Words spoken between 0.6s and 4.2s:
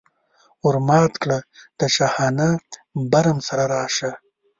ور مات کړه د شاهانه برم سره راشه.